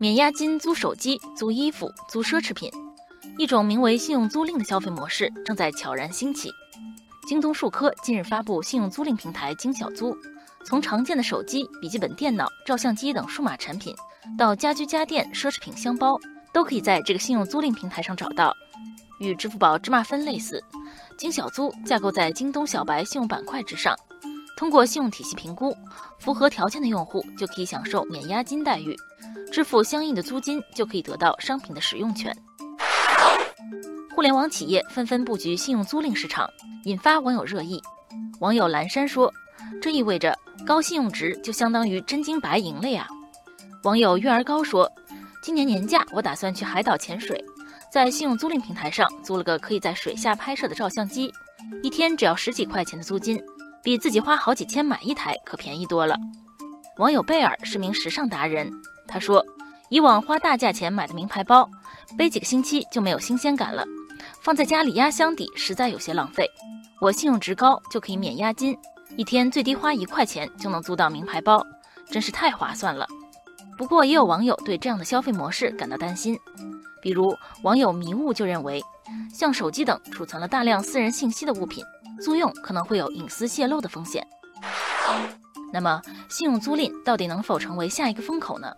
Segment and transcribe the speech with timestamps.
[0.00, 2.70] 免押金租手机、租衣服、租奢侈品，
[3.36, 6.52] 一种名为信用租赁的消费模式正在悄然兴起。
[7.26, 10.16] 京东数科近日发布信用租赁平台京小租，
[10.64, 13.92] 从常见的手机、笔记本电脑、照相机等数码产品，
[14.38, 16.16] 到家居家电、奢侈品箱包，
[16.52, 18.54] 都可以在这个信用租赁平台上找到。
[19.18, 20.62] 与支付宝芝麻分类似，
[21.16, 23.96] 京小租架构在京东小白信用板块之上。
[24.56, 25.76] 通过信用体系评估，
[26.20, 28.96] 符合条件的用户就可以享受免押金待遇，
[29.50, 32.34] 支付相应的租金就可以得到商品的使用权。
[34.14, 36.48] 互联网企业纷纷布局信用租赁市场，
[36.84, 37.80] 引发网友热议。
[38.40, 39.32] 网友蓝山说
[39.80, 43.06] ：“这意味着高信用值就相当于真金白银了呀。”
[43.84, 44.90] 网友月儿高说
[45.42, 47.44] ：“今年年假我打算去海岛潜水，
[47.92, 51.32] 在信用租赁平台上租了个可以在水下拍摄的照相机，
[51.82, 53.40] 一天只要十几块钱的租金。”
[53.80, 56.16] 比自己花好几千买一台可便宜多了。
[56.98, 58.70] 网友贝尔是名时尚达人，
[59.08, 59.44] 他说
[59.90, 61.68] ：“以往花大价钱买的名牌包，
[62.16, 63.84] 背几个星期就没有新鲜感了，
[64.42, 66.48] 放在家里压箱底实在有些浪费。
[67.00, 68.78] 我信用值高，就可以免押金，
[69.16, 71.66] 一天最低花一块钱就能租到名牌包，
[72.10, 73.06] 真是太划算了。”
[73.78, 76.38] 不过也有网友对这样的消费模式感到担心，
[77.00, 78.82] 比如网友迷雾就认为，
[79.32, 81.84] 像手机等储存了大量私人信息的物品。
[82.20, 84.26] 租用可能会有隐私泄露的风险。
[85.72, 88.74] 那么，信用租赁到底能否成为下一个风口呢？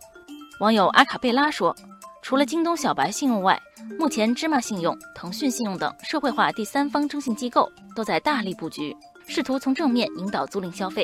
[0.61, 1.75] 网友阿卡贝拉说，
[2.20, 3.58] 除了京东小白信用外，
[3.98, 7.66] 目前芝麻信用、腾讯信用等社会化第三方征信机构
[7.97, 8.94] 都在大力布局，
[9.27, 11.03] 试图从正面引导租赁消费。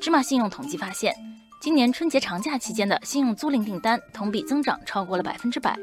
[0.00, 1.14] 芝麻信用统计发现，
[1.60, 5.76] 今年春节长假期间的信用租赁订单同比增长超过了百分之百。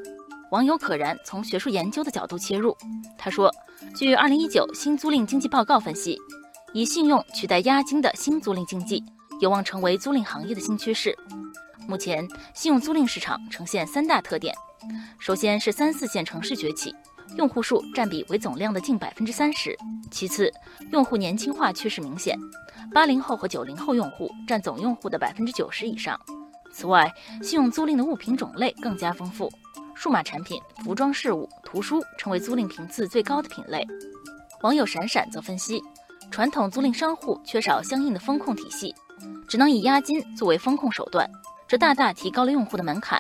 [0.50, 2.76] 网友可然从学术研究的角度切入，
[3.16, 3.54] 他说
[3.96, 6.18] ：“据二零一九新租赁经济报告分析，
[6.74, 9.04] 以信用取代押金的新租赁经济
[9.40, 11.16] 有望成为租赁行业的新趋势。
[11.88, 14.54] 目前，信用租赁市场呈现三大特点：
[15.20, 16.96] 首先是三四线城市崛起，
[17.38, 19.72] 用户数占比为总量的近百分之三十；
[20.10, 20.52] 其次，
[20.92, 22.38] 用户年轻化趋势明显，
[22.94, 26.16] 八零后和九零后用户占总用户的百分之九十以上；
[26.72, 29.52] 此外，信用租赁的物品种类更加丰富。”
[29.96, 33.86] 数码产品、服装饰物、图书成为租赁频次最高的品类。
[34.62, 35.82] 网友闪闪则分析，
[36.32, 38.94] 传统租赁商户缺少相应的风控体系，
[39.48, 41.30] 只能以押金作为风控手段，
[41.74, 43.20] 这大大提高了用户的门槛，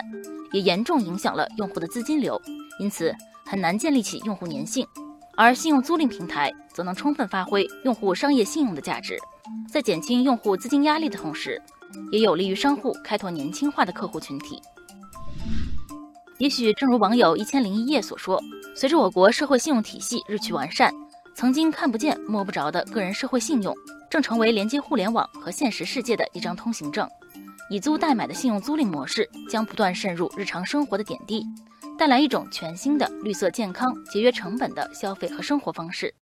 [0.51, 2.39] 也严重影响了用户的资金流，
[2.77, 3.11] 因此
[3.43, 4.87] 很难建立起用户粘性。
[5.35, 9.17] 而信用租赁平台则能充分发挥用户商业信用的价值，
[9.67, 11.59] 在减轻用户资金压力的同时，
[12.11, 14.61] 也有利于商户开拓年轻化的客户群体。
[16.37, 18.39] 也许正如网友一千零一夜所说，
[18.75, 20.93] 随着我国社会信用体系日趋完善，
[21.33, 23.75] 曾经看不见摸不着的个人社会信用，
[24.11, 27.09] 正成为连接互联网和现实世界的一张通行证。
[27.69, 31.45] 以租代买的信用租赁模式将不断渗入日常生活的点滴，
[31.97, 36.11] 带来一种全新的绿色、健康、节约成本的消费和生活方式。